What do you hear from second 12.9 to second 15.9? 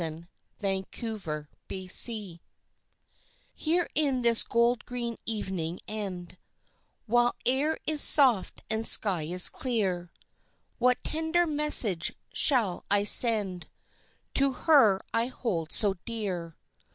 send To her I hold